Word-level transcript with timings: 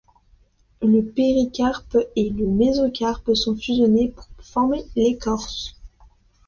Le 0.81 1.03
péricarpe 1.05 1.95
et 2.15 2.31
le 2.31 2.47
mésocarpe 2.47 3.35
sont 3.35 3.55
fusionnés 3.55 4.07
pour 4.09 4.27
former 4.39 4.83
l'écorce. 4.95 5.79